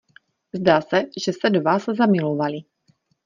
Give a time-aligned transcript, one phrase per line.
[0.53, 2.57] Zdá se, že se do vás zamilovali.